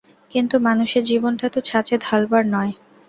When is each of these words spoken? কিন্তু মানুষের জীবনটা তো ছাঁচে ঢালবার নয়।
কিন্তু 0.31 0.55
মানুষের 0.59 1.03
জীবনটা 1.03 1.47
তো 1.49 1.59
ছাঁচে 1.61 1.95
ঢালবার 1.97 2.43
নয়। 2.47 2.71